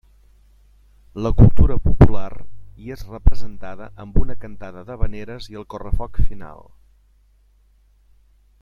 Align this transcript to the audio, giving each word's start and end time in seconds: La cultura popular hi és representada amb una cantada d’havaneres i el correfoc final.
La 1.25 1.31
cultura 1.41 1.75
popular 1.87 2.31
hi 2.39 2.95
és 2.95 3.03
representada 3.09 3.91
amb 4.05 4.17
una 4.23 4.39
cantada 4.47 4.83
d’havaneres 4.89 5.47
i 5.53 5.61
el 5.61 5.67
correfoc 5.75 6.19
final. 6.31 6.59